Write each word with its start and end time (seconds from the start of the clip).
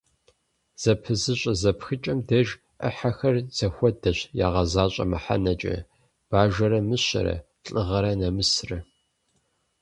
Зэпызыщӏэ 0.81 1.53
зэпхыкӏэм 1.61 2.19
деж 2.27 2.47
ӏыхьэхэр 2.79 3.35
зэхуэдэщ 3.57 4.19
ягъэзащӏэ 4.45 5.05
мыхьэнэкӏэ: 5.11 5.75
бажэрэ 6.29 6.79
мыщэрэ, 6.87 7.35
лӏыгъэрэ 7.71 8.11
нэмысрэ. 8.19 8.77